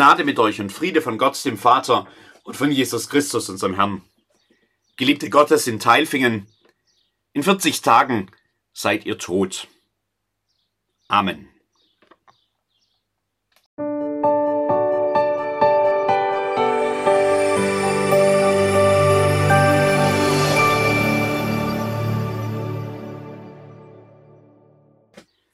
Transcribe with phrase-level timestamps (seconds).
[0.00, 2.08] Gnade mit euch und Friede von Gott, dem Vater
[2.44, 4.00] und von Jesus Christus, unserem Herrn.
[4.96, 6.46] Geliebte Gottes in Teilfingen,
[7.34, 8.30] in 40 Tagen
[8.72, 9.68] seid ihr tot.
[11.08, 11.50] Amen.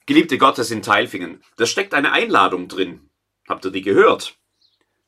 [0.06, 3.10] Geliebte Gottes in Teilfingen, da steckt eine Einladung drin.
[3.48, 4.38] Habt ihr die gehört?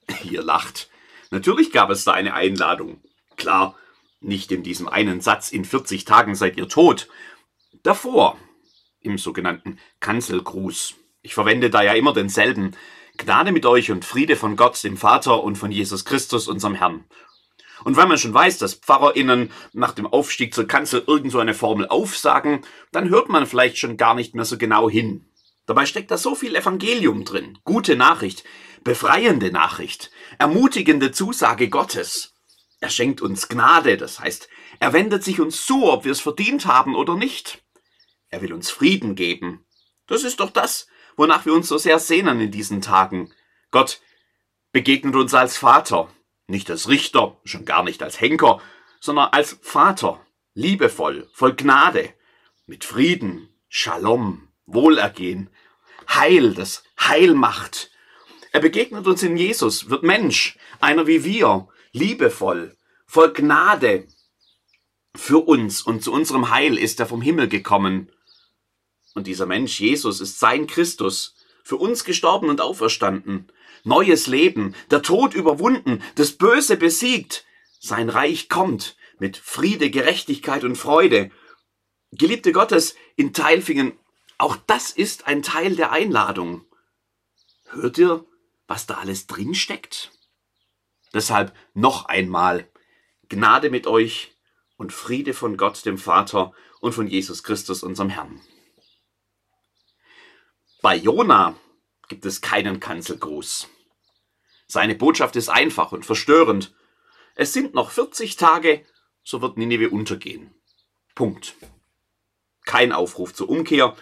[0.25, 0.91] Ihr lacht.
[1.31, 3.03] Natürlich gab es da eine Einladung.
[3.37, 3.77] Klar,
[4.21, 7.09] nicht in diesem einen Satz, in 40 Tagen seid ihr tot.
[7.83, 8.37] Davor,
[9.01, 10.95] im sogenannten Kanzelgruß.
[11.23, 12.77] Ich verwende da ja immer denselben.
[13.17, 17.05] Gnade mit euch und Friede von Gott, dem Vater und von Jesus Christus, unserem Herrn.
[17.85, 21.55] Und wenn man schon weiß, dass PfarrerInnen nach dem Aufstieg zur Kanzel irgend so eine
[21.55, 25.27] Formel aufsagen, dann hört man vielleicht schon gar nicht mehr so genau hin.
[25.67, 28.43] Dabei steckt da so viel Evangelium drin, gute Nachricht,
[28.85, 32.35] befreiende Nachricht, ermutigende Zusage Gottes.
[32.81, 34.49] Er schenkt uns Gnade, das heißt,
[34.81, 37.63] er wendet sich uns zu, ob wir es verdient haben oder nicht.
[38.29, 39.67] Er will uns Frieden geben.
[40.07, 43.33] Das ist doch das, wonach wir uns so sehr sehnen in diesen Tagen.
[43.71, 44.01] Gott
[44.73, 46.09] begegnet uns als Vater,
[46.47, 48.61] nicht als Richter, schon gar nicht als Henker,
[49.01, 52.13] sondern als Vater, liebevoll, voll Gnade,
[52.67, 55.51] mit Frieden, Shalom, Wohlergehen,
[56.09, 57.91] Heil, das Heil macht.
[58.53, 64.09] Er begegnet uns in Jesus, wird Mensch, einer wie wir, liebevoll, voll Gnade.
[65.15, 68.11] Für uns und zu unserem Heil ist er vom Himmel gekommen.
[69.15, 71.35] Und dieser Mensch, Jesus, ist sein Christus,
[71.65, 73.51] für uns gestorben und auferstanden.
[73.85, 77.45] Neues Leben, der Tod überwunden, das Böse besiegt.
[77.81, 81.31] Sein Reich kommt mit Friede, Gerechtigkeit und Freude.
[82.13, 83.93] Geliebte Gottes, in Teilfingen
[84.39, 86.65] auch das ist ein Teil der Einladung.
[87.67, 88.25] Hört ihr,
[88.69, 90.13] was da alles drin steckt?
[91.13, 92.71] Deshalb noch einmal
[93.29, 94.37] Gnade mit euch
[94.77, 98.41] und Friede von Gott, dem Vater und von Jesus Christus, unserem Herrn.
[100.81, 101.57] Bei Jona
[102.09, 103.69] gibt es keinen Kanzelgruß.
[104.69, 106.75] Seine Botschaft ist einfach und verstörend.
[107.35, 108.85] Es sind noch 40 Tage,
[109.25, 110.55] so wird Nineveh untergehen.
[111.15, 111.55] Punkt.
[112.65, 113.97] Kein Aufruf zur Umkehr,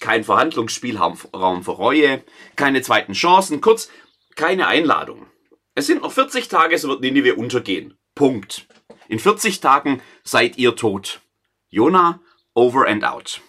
[0.00, 2.24] kein Verhandlungsspielraum für Reue,
[2.56, 3.90] keine zweiten Chancen, kurz
[4.36, 5.26] keine Einladung.
[5.74, 7.98] Es sind noch 40 Tage, so wird Ninive untergehen.
[8.14, 8.66] Punkt.
[9.08, 11.20] In 40 Tagen seid ihr tot.
[11.68, 12.20] Jona,
[12.54, 13.40] over and out.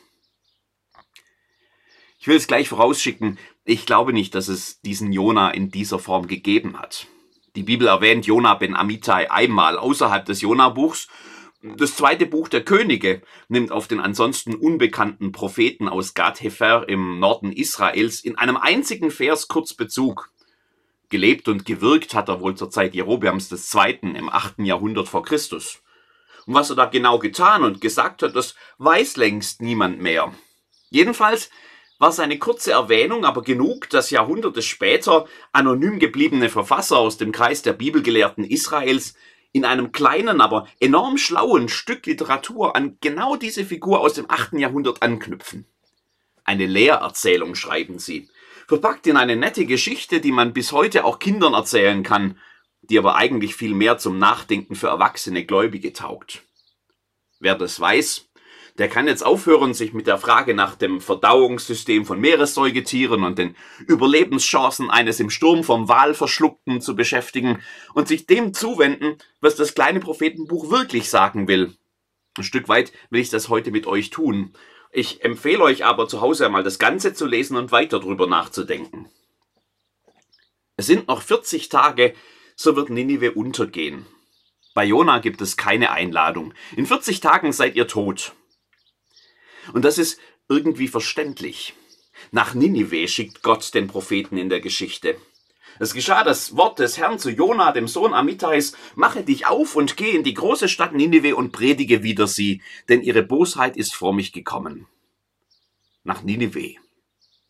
[2.19, 6.27] Ich will es gleich vorausschicken, ich glaube nicht, dass es diesen Jona in dieser Form
[6.27, 7.07] gegeben hat.
[7.55, 11.07] Die Bibel erwähnt Jona ben Amittai einmal außerhalb des Jona-Buchs
[11.77, 17.19] das zweite Buch der Könige nimmt auf den ansonsten unbekannten Propheten aus Gad Hefer im
[17.19, 20.31] Norden Israels in einem einzigen Vers kurz Bezug.
[21.09, 23.99] Gelebt und gewirkt hat er wohl zur Zeit Jerobeams II.
[24.15, 24.59] im 8.
[24.59, 25.81] Jahrhundert vor Christus.
[26.45, 30.33] Und was er da genau getan und gesagt hat, das weiß längst niemand mehr.
[30.89, 31.49] Jedenfalls
[31.97, 37.61] war seine kurze Erwähnung aber genug, dass Jahrhunderte später anonym gebliebene Verfasser aus dem Kreis
[37.61, 39.15] der Bibelgelehrten Israels
[39.53, 44.53] in einem kleinen, aber enorm schlauen Stück Literatur an genau diese Figur aus dem 8.
[44.53, 45.65] Jahrhundert anknüpfen.
[46.43, 48.29] Eine Lehrerzählung schreiben sie,
[48.67, 52.37] verpackt in eine nette Geschichte, die man bis heute auch Kindern erzählen kann,
[52.81, 56.43] die aber eigentlich viel mehr zum Nachdenken für erwachsene Gläubige taugt.
[57.39, 58.29] Wer das weiß,
[58.77, 63.55] der kann jetzt aufhören, sich mit der Frage nach dem Verdauungssystem von Meeressäugetieren und den
[63.87, 67.61] Überlebenschancen eines im Sturm vom Wal verschluckten zu beschäftigen
[67.93, 71.73] und sich dem zuwenden, was das kleine Prophetenbuch wirklich sagen will.
[72.37, 74.53] Ein Stück weit will ich das heute mit euch tun.
[74.97, 79.09] Ich empfehle euch aber zu Hause einmal das Ganze zu lesen und weiter drüber nachzudenken.
[80.77, 82.13] Es sind noch 40 Tage,
[82.55, 84.05] so wird Ninive untergehen.
[84.73, 86.53] Bei Jona gibt es keine Einladung.
[86.77, 88.35] In 40 Tagen seid ihr tot.
[89.73, 90.17] Und das ist
[90.47, 91.73] irgendwie verständlich.
[92.31, 95.17] Nach Ninive schickt Gott den Propheten in der Geschichte.
[95.77, 99.97] Es geschah das Wort des Herrn zu Jona, dem Sohn Amittais, mache dich auf und
[99.97, 104.13] geh in die große Stadt Ninive und predige wider sie, denn ihre Bosheit ist vor
[104.13, 104.87] mich gekommen.
[106.05, 106.75] Nach Ninive.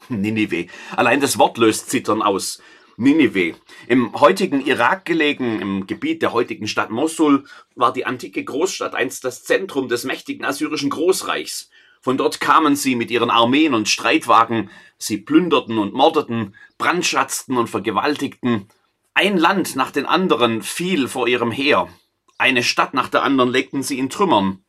[0.07, 0.67] Ninive.
[0.95, 2.61] Allein das Wort löst Zittern aus.
[2.95, 3.55] Ninive.
[3.89, 7.43] Im heutigen Irak gelegen, im Gebiet der heutigen Stadt Mosul,
[7.75, 11.69] war die antike Großstadt einst das Zentrum des mächtigen assyrischen Großreichs.
[11.99, 17.69] Von dort kamen sie mit ihren Armeen und Streitwagen, sie plünderten und mordeten, brandschatzten und
[17.69, 18.69] vergewaltigten.
[19.13, 21.89] Ein Land nach den anderen fiel vor ihrem Heer.
[22.37, 24.64] Eine Stadt nach der anderen legten sie in Trümmern.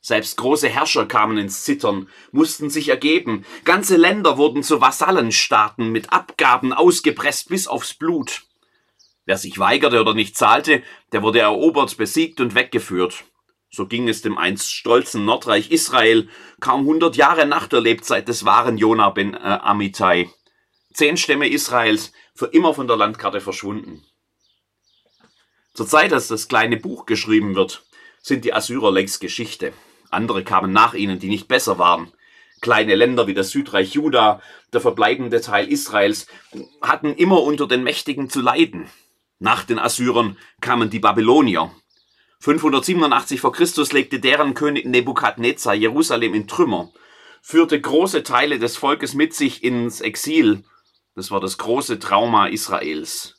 [0.00, 3.44] Selbst große Herrscher kamen ins Zittern, mussten sich ergeben.
[3.64, 8.42] Ganze Länder wurden zu Vasallenstaaten mit Abgaben ausgepresst bis aufs Blut.
[9.24, 10.82] Wer sich weigerte oder nicht zahlte,
[11.12, 13.24] der wurde erobert, besiegt und weggeführt.
[13.68, 16.28] So ging es dem einst stolzen Nordreich Israel
[16.60, 20.30] kaum hundert Jahre nach der Lebzeit des wahren Jonah ben äh, Amittai.
[20.94, 24.04] Zehn Stämme Israels für immer von der Landkarte verschwunden.
[25.74, 27.84] Zur Zeit, als das kleine Buch geschrieben wird,
[28.22, 29.74] sind die Assyrer längst Geschichte.
[30.16, 32.12] Andere kamen nach ihnen, die nicht besser waren.
[32.60, 34.40] Kleine Länder wie das Südreich Juda,
[34.72, 36.26] der verbleibende Teil Israels,
[36.82, 38.88] hatten immer unter den Mächtigen zu leiden.
[39.38, 41.70] Nach den Assyrern kamen die Babylonier.
[42.40, 46.90] 587 vor Christus legte deren König Nebukadnezar Jerusalem in Trümmer,
[47.42, 50.64] führte große Teile des Volkes mit sich ins Exil.
[51.14, 53.36] Das war das große Trauma Israels.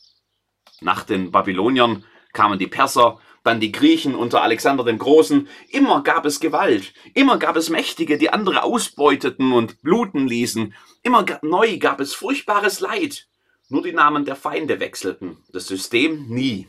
[0.79, 5.47] Nach den Babyloniern kamen die Perser, dann die Griechen unter Alexander dem Großen.
[5.69, 10.75] Immer gab es Gewalt, immer gab es Mächtige, die andere ausbeuteten und bluten ließen.
[11.01, 13.27] Immer neu gab es furchtbares Leid.
[13.69, 16.67] Nur die Namen der Feinde wechselten, das System nie.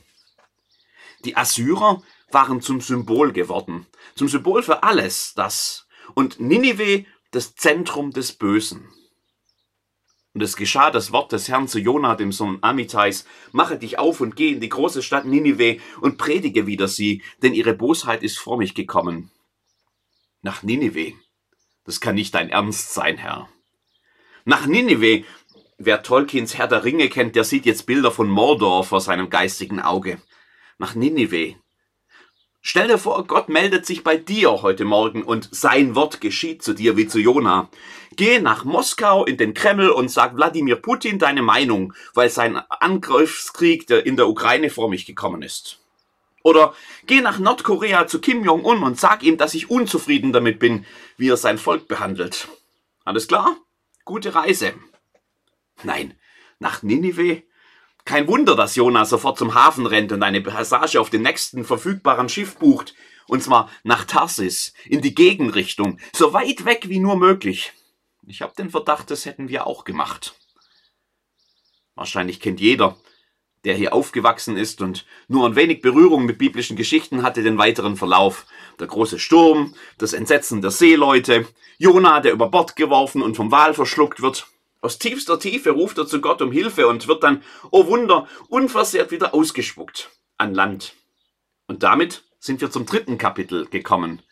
[1.25, 5.87] Die Assyrer waren zum Symbol geworden, zum Symbol für alles das.
[6.15, 8.89] Und Ninive das Zentrum des Bösen.
[10.39, 14.21] Und es geschah das Wort des Herrn zu Jona, dem Sohn Amitais, mache dich auf
[14.21, 18.39] und geh in die große Stadt Ninive und predige wieder sie, denn ihre Bosheit ist
[18.39, 19.33] vor mich gekommen.
[20.41, 21.15] Nach Ninive.
[21.83, 23.49] Das kann nicht dein Ernst sein, Herr.
[24.45, 25.25] Nach Ninive.
[25.77, 29.81] Wer Tolkiens Herr der Ringe kennt, der sieht jetzt Bilder von Mordor vor seinem geistigen
[29.81, 30.23] Auge.
[30.79, 31.57] Nach Ninive.
[32.61, 36.75] Stell dir vor, Gott meldet sich bei dir heute Morgen und sein Wort geschieht zu
[36.75, 37.71] dir wie zu Jona.
[38.17, 43.89] Geh nach Moskau in den Kreml und sag Wladimir Putin deine Meinung, weil sein Angriffskrieg
[43.89, 45.79] in der Ukraine vor mich gekommen ist.
[46.43, 46.75] Oder
[47.07, 50.85] geh nach Nordkorea zu Kim Jong-un und sag ihm, dass ich unzufrieden damit bin,
[51.17, 52.49] wie er sein Volk behandelt.
[53.05, 53.57] Alles klar?
[54.05, 54.75] Gute Reise.
[55.85, 56.19] Nein,
[56.59, 57.43] nach Ninive
[58.09, 62.31] kein Wunder, dass Jona sofort zum Hafen rennt und eine Passage auf den nächsten verfügbaren
[62.31, 62.95] Schiff bucht.
[63.27, 67.75] Und zwar nach Tarsis, in die Gegenrichtung, so weit weg wie nur möglich.
[68.27, 70.35] Ich habe den Verdacht, das hätten wir auch gemacht.
[71.97, 72.97] Wahrscheinlich kennt jeder,
[73.65, 77.97] der hier aufgewachsen ist und nur ein wenig Berührung mit biblischen Geschichten hatte, den weiteren
[77.97, 78.47] Verlauf.
[78.81, 81.47] Der große Sturm, das Entsetzen der Seeleute,
[81.77, 84.47] Jona, der über Bord geworfen und vom Wal verschluckt wird,
[84.81, 89.11] aus tiefster Tiefe ruft er zu Gott um Hilfe und wird dann, oh Wunder, unversehrt
[89.11, 90.95] wieder ausgespuckt an Land.
[91.67, 94.23] Und damit sind wir zum dritten Kapitel gekommen.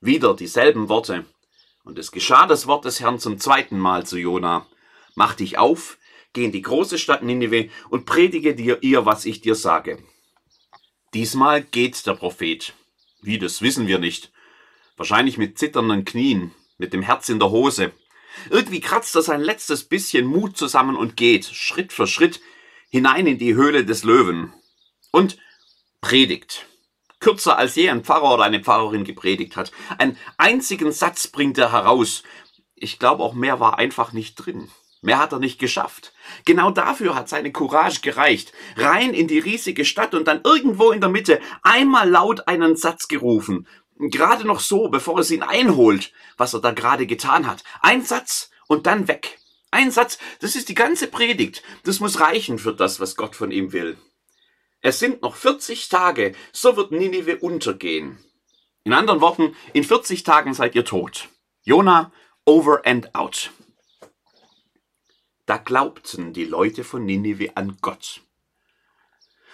[0.00, 1.24] Wieder dieselben Worte.
[1.84, 4.66] Und es geschah das Wort des Herrn zum zweiten Mal zu Jona.
[5.14, 5.98] Mach dich auf,
[6.32, 10.02] geh in die große Stadt Ninive und predige dir ihr, was ich dir sage.
[11.14, 12.74] Diesmal geht der Prophet.
[13.20, 14.32] Wie, das wissen wir nicht.
[14.96, 17.92] Wahrscheinlich mit zitternden Knien, mit dem Herz in der Hose,
[18.50, 22.40] irgendwie kratzt er sein letztes bisschen Mut zusammen und geht Schritt für Schritt
[22.90, 24.52] hinein in die Höhle des Löwen
[25.10, 25.38] und
[26.00, 26.66] predigt.
[27.20, 29.70] Kürzer als je ein Pfarrer oder eine Pfarrerin gepredigt hat.
[29.96, 32.24] Einen einzigen Satz bringt er heraus.
[32.74, 34.68] Ich glaube, auch mehr war einfach nicht drin.
[35.02, 36.12] Mehr hat er nicht geschafft.
[36.44, 38.52] Genau dafür hat seine Courage gereicht.
[38.76, 43.08] Rein in die riesige Stadt und dann irgendwo in der Mitte einmal laut einen Satz
[43.08, 43.66] gerufen
[43.98, 47.62] gerade noch so, bevor es ihn einholt, was er da gerade getan hat.
[47.80, 49.38] Ein Satz und dann weg.
[49.70, 51.62] Ein Satz, das ist die ganze Predigt.
[51.84, 53.96] Das muss reichen für das, was Gott von ihm will.
[54.80, 58.18] Es sind noch 40 Tage, so wird Ninive untergehen.
[58.84, 61.28] In anderen Worten, in 40 Tagen seid ihr tot.
[61.62, 62.12] Jona,
[62.44, 63.52] over and out.
[65.46, 68.20] Da glaubten die Leute von Ninive an Gott.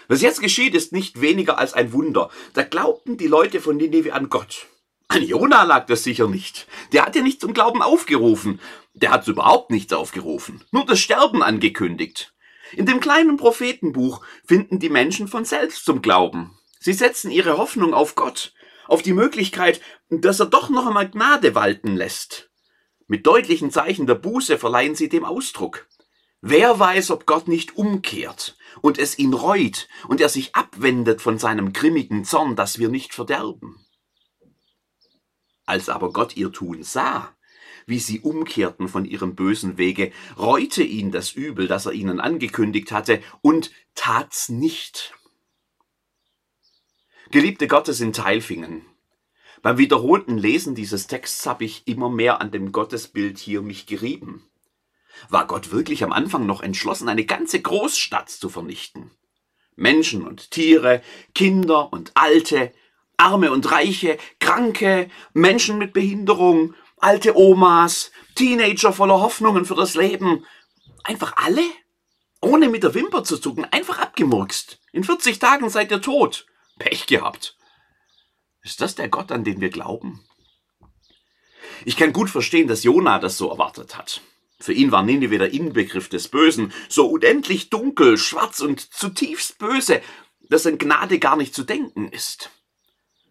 [0.08, 2.30] Was jetzt geschieht, ist nicht weniger als ein Wunder.
[2.54, 4.66] Da glaubten die Leute von Nineveh an Gott.
[5.06, 6.66] An Jona lag das sicher nicht.
[6.92, 8.58] Der hat ja nicht zum Glauben aufgerufen.
[8.94, 10.64] Der hat überhaupt nichts aufgerufen.
[10.72, 12.34] Nur das Sterben angekündigt.
[12.72, 16.58] In dem kleinen Prophetenbuch finden die Menschen von selbst zum Glauben.
[16.80, 18.52] Sie setzen ihre Hoffnung auf Gott,
[18.86, 22.50] auf die Möglichkeit, dass er doch noch einmal Gnade walten lässt.
[23.06, 25.86] Mit deutlichen Zeichen der Buße verleihen sie dem Ausdruck.
[26.40, 31.38] Wer weiß, ob Gott nicht umkehrt und es ihn reut und er sich abwendet von
[31.38, 33.84] seinem grimmigen Zorn, dass wir nicht verderben.
[35.66, 37.34] Als aber Gott ihr Tun sah,
[37.86, 42.92] wie sie umkehrten von ihrem bösen Wege, reute ihn das Übel, das er ihnen angekündigt
[42.92, 45.14] hatte, und tat's nicht.
[47.30, 48.86] Geliebte Gottes in Teilfingen,
[49.60, 54.47] beim wiederholten Lesen dieses Texts habe ich immer mehr an dem Gottesbild hier mich gerieben.
[55.28, 59.10] War Gott wirklich am Anfang noch entschlossen, eine ganze Großstadt zu vernichten?
[59.76, 61.02] Menschen und Tiere,
[61.34, 62.72] Kinder und Alte,
[63.16, 70.44] Arme und Reiche, Kranke, Menschen mit Behinderung, alte Omas, Teenager voller Hoffnungen für das Leben.
[71.04, 71.62] Einfach alle?
[72.40, 74.80] Ohne mit der Wimper zu zucken, einfach abgemurkst.
[74.92, 76.46] In 40 Tagen seid ihr tot.
[76.78, 77.56] Pech gehabt.
[78.62, 80.24] Ist das der Gott, an den wir glauben?
[81.84, 84.20] Ich kann gut verstehen, dass Jona das so erwartet hat.
[84.60, 90.00] Für ihn war Nineveh der Inbegriff des Bösen, so unendlich dunkel, schwarz und zutiefst böse,
[90.48, 92.50] dass an Gnade gar nicht zu denken ist.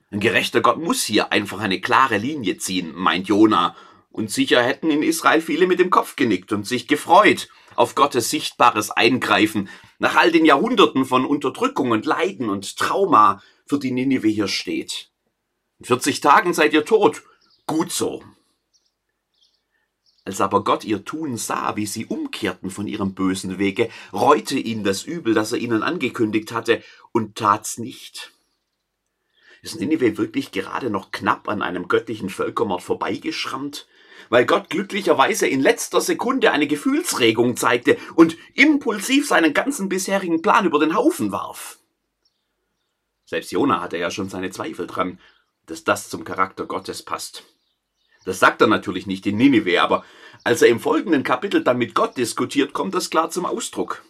[0.10, 3.76] Ein gerechter Gott muss hier einfach eine klare Linie ziehen, meint Jona,
[4.10, 8.30] und sicher hätten in Israel viele mit dem Kopf genickt und sich gefreut auf Gottes
[8.30, 9.70] sichtbares Eingreifen
[10.00, 15.12] nach all den Jahrhunderten von Unterdrückung und Leiden und Trauma, für die Nineveh hier steht.
[15.80, 17.22] In 40 Tagen seid ihr tot.
[17.68, 18.24] Gut so.
[20.28, 24.84] Als aber Gott ihr Tun sah, wie sie umkehrten von ihrem bösen Wege, reute ihn
[24.84, 28.34] das Übel, das er ihnen angekündigt hatte, und tat's nicht.
[29.62, 33.88] Ist Nineveh wirklich gerade noch knapp an einem göttlichen Völkermord vorbeigeschrammt?
[34.28, 40.66] Weil Gott glücklicherweise in letzter Sekunde eine Gefühlsregung zeigte und impulsiv seinen ganzen bisherigen Plan
[40.66, 41.80] über den Haufen warf.
[43.24, 45.22] Selbst Jona hatte ja schon seine Zweifel dran,
[45.68, 47.46] dass das zum Charakter Gottes passt.
[48.28, 50.04] Das sagt er natürlich nicht in Ninive, aber
[50.44, 54.04] als er im folgenden Kapitel dann mit Gott diskutiert, kommt das klar zum Ausdruck.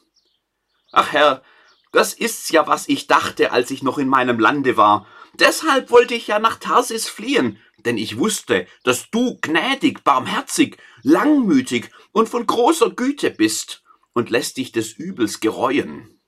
[0.92, 1.44] Ach Herr,
[1.92, 5.06] das ist's ja, was ich dachte, als ich noch in meinem Lande war.
[5.36, 11.92] Deshalb wollte ich ja nach Tarsis fliehen, denn ich wusste, dass du gnädig, barmherzig, langmütig
[12.12, 13.84] und von großer Güte bist
[14.14, 16.20] und lässt dich des Übels gereuen.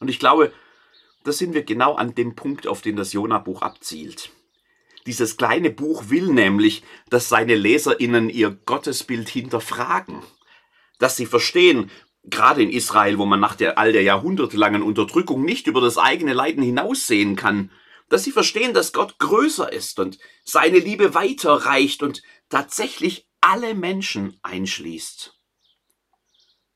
[0.00, 0.50] Und ich glaube,
[1.24, 4.30] da sind wir genau an dem Punkt, auf den das Jona-Buch abzielt.
[5.06, 10.22] Dieses kleine Buch will nämlich, dass seine Leserinnen ihr Gottesbild hinterfragen,
[10.98, 11.90] dass sie verstehen,
[12.24, 16.32] gerade in Israel, wo man nach der all der jahrhundertelangen Unterdrückung nicht über das eigene
[16.32, 17.70] Leiden hinaussehen kann,
[18.08, 24.38] dass sie verstehen, dass Gott größer ist und seine Liebe weiterreicht und tatsächlich alle Menschen
[24.42, 25.38] einschließt.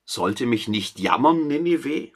[0.04, 2.12] Sollte mich nicht jammern, Ninive?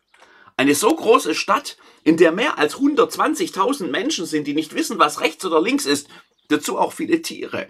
[0.57, 5.21] Eine so große Stadt, in der mehr als 120.000 Menschen sind, die nicht wissen, was
[5.21, 6.09] rechts oder links ist,
[6.49, 7.69] dazu auch viele Tiere.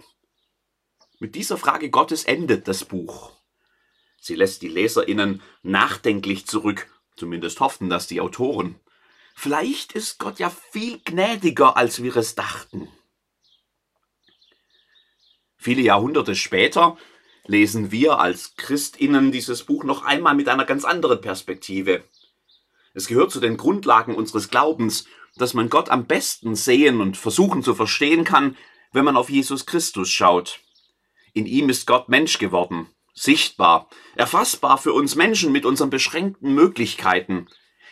[1.19, 3.31] Mit dieser Frage Gottes endet das Buch.
[4.19, 8.79] Sie lässt die Leserinnen nachdenklich zurück, zumindest hofften das die Autoren.
[9.35, 12.87] Vielleicht ist Gott ja viel gnädiger, als wir es dachten.
[15.57, 16.97] Viele Jahrhunderte später
[17.45, 22.03] lesen wir als Christinnen dieses Buch noch einmal mit einer ganz anderen Perspektive.
[22.93, 27.63] Es gehört zu den Grundlagen unseres Glaubens, dass man Gott am besten sehen und versuchen
[27.63, 28.55] zu verstehen kann,
[28.91, 30.59] wenn man auf Jesus Christus schaut.
[31.33, 37.47] In ihm ist Gott Mensch geworden, sichtbar, erfassbar für uns Menschen mit unseren beschränkten Möglichkeiten.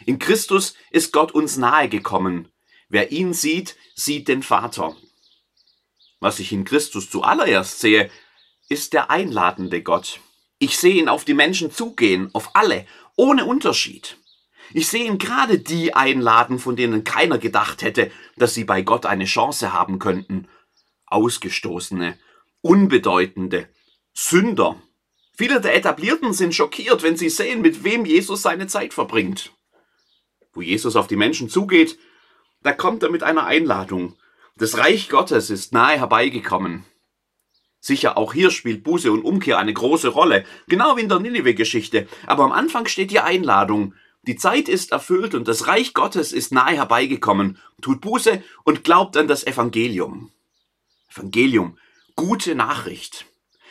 [0.05, 2.51] In Christus ist Gott uns nahe gekommen.
[2.89, 4.95] Wer ihn sieht, sieht den Vater.
[6.19, 8.11] Was ich in Christus zuallererst sehe,
[8.69, 10.19] ist der einladende Gott.
[10.59, 14.17] Ich sehe ihn auf die Menschen zugehen, auf alle, ohne Unterschied.
[14.73, 19.05] Ich sehe ihn gerade die einladen, von denen keiner gedacht hätte, dass sie bei Gott
[19.05, 20.47] eine Chance haben könnten.
[21.07, 22.17] Ausgestoßene,
[22.61, 23.67] Unbedeutende,
[24.13, 24.81] Sünder.
[25.35, 29.51] Viele der Etablierten sind schockiert, wenn sie sehen, mit wem Jesus seine Zeit verbringt.
[30.53, 31.97] Wo Jesus auf die Menschen zugeht,
[32.61, 34.15] da kommt er mit einer Einladung.
[34.57, 36.85] Das Reich Gottes ist nahe herbeigekommen.
[37.79, 42.07] Sicher, auch hier spielt Buße und Umkehr eine große Rolle, genau wie in der Ninive-Geschichte.
[42.27, 43.95] Aber am Anfang steht die Einladung.
[44.23, 47.57] Die Zeit ist erfüllt und das Reich Gottes ist nahe herbeigekommen.
[47.81, 50.31] Tut Buße und glaubt an das Evangelium.
[51.09, 51.77] Evangelium,
[52.15, 53.25] gute Nachricht.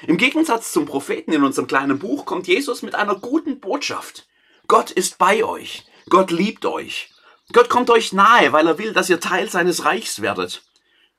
[0.07, 4.27] Im Gegensatz zum Propheten in unserem kleinen Buch kommt Jesus mit einer guten Botschaft.
[4.67, 5.85] Gott ist bei euch.
[6.09, 7.11] Gott liebt euch.
[7.53, 10.63] Gott kommt euch nahe, weil er will, dass ihr Teil seines Reichs werdet.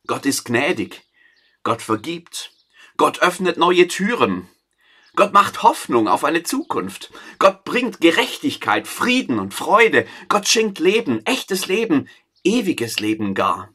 [0.07, 1.03] Gott ist gnädig.
[1.63, 2.51] Gott vergibt.
[2.97, 4.49] Gott öffnet neue Türen.
[5.15, 7.11] Gott macht Hoffnung auf eine Zukunft.
[7.37, 10.07] Gott bringt Gerechtigkeit, Frieden und Freude.
[10.29, 12.07] Gott schenkt Leben, echtes Leben,
[12.43, 13.73] ewiges Leben gar.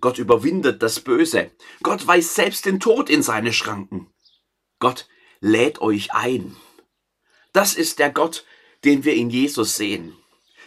[0.00, 1.50] Gott überwindet das Böse.
[1.82, 4.12] Gott weist selbst den Tod in seine Schranken.
[4.80, 5.08] Gott
[5.40, 6.56] lädt euch ein.
[7.52, 8.44] Das ist der Gott,
[8.84, 10.16] den wir in Jesus sehen.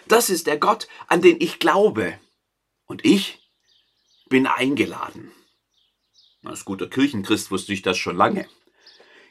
[0.08, 2.18] Das ist der Gott, an den ich glaube.
[2.86, 3.40] Und ich
[4.30, 5.32] bin eingeladen.
[6.44, 8.48] Als guter Kirchenchrist wusste ich das schon lange.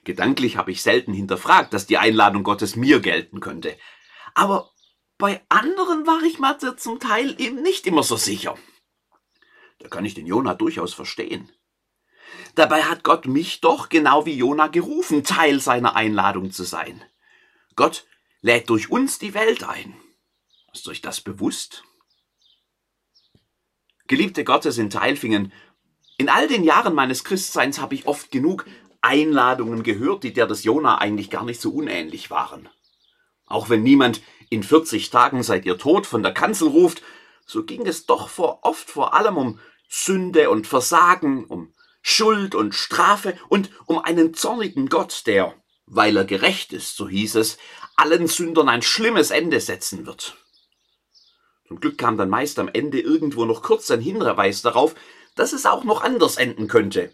[0.04, 3.76] Gedanklich habe ich selten hinterfragt, dass die Einladung Gottes mir gelten könnte.
[4.34, 4.70] Aber
[5.18, 8.58] bei anderen war ich mir zum Teil eben nicht immer so sicher.
[9.78, 11.50] Da kann ich den Jona durchaus verstehen.
[12.54, 17.02] Dabei hat Gott mich doch genau wie Jona gerufen, Teil seiner Einladung zu sein.
[17.76, 18.06] Gott
[18.40, 19.94] lädt durch uns die Welt ein.
[20.72, 21.84] Ist euch das bewusst?
[24.08, 25.52] Geliebte Gottes in Teilfingen,
[26.18, 28.66] in all den Jahren meines Christseins habe ich oft genug
[29.02, 32.68] Einladungen gehört, die der des Jona eigentlich gar nicht so unähnlich waren.
[33.46, 37.02] Auch wenn niemand in 40 Tagen seid ihr tot von der Kanzel ruft,
[37.44, 42.74] so ging es doch vor, oft vor allem um Sünde und Versagen, um Schuld und
[42.74, 45.54] Strafe und um einen zornigen Gott, der,
[45.86, 47.58] weil er gerecht ist, so hieß es,
[47.96, 50.36] allen Sündern ein schlimmes Ende setzen wird.
[51.68, 54.94] Zum Glück kam dann meist am Ende irgendwo noch kurz ein Hinweis darauf,
[55.34, 57.12] dass es auch noch anders enden könnte.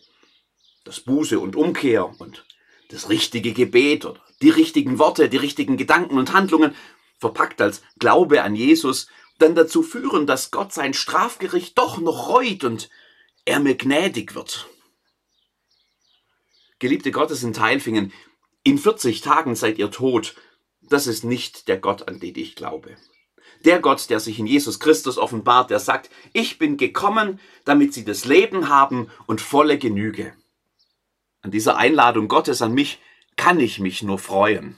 [0.89, 2.47] Das Buße und Umkehr und
[2.89, 6.75] das richtige Gebet oder die richtigen Worte, die richtigen Gedanken und Handlungen,
[7.19, 12.65] verpackt als Glaube an Jesus, dann dazu führen, dass Gott sein Strafgericht doch noch reut
[12.65, 12.89] und
[13.45, 14.67] er mir gnädig wird.
[16.79, 18.11] Geliebte Gottes in Teilfingen,
[18.63, 20.37] in 40 Tagen seid ihr tot.
[20.81, 22.97] Das ist nicht der Gott, an den ich glaube.
[23.67, 28.07] Der Gott, der sich in Jesus Christus offenbart, der sagt, ich bin gekommen, damit sie
[28.07, 30.33] das Leben haben und volle Genüge.
[31.43, 33.01] An dieser Einladung Gottes an mich
[33.37, 34.77] kann ich mich nur freuen.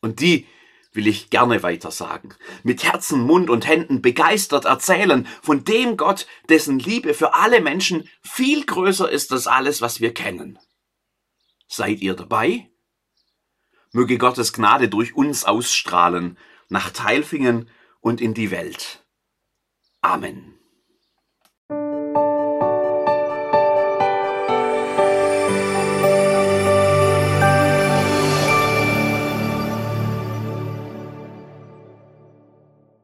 [0.00, 0.46] Und die
[0.92, 2.34] will ich gerne weiter sagen.
[2.62, 8.08] Mit Herzen, Mund und Händen begeistert erzählen von dem Gott, dessen Liebe für alle Menschen
[8.22, 10.58] viel größer ist als alles, was wir kennen.
[11.68, 12.70] Seid ihr dabei?
[13.92, 16.38] Möge Gottes Gnade durch uns ausstrahlen,
[16.68, 19.06] nach Teilfingen und in die Welt.
[20.00, 20.57] Amen.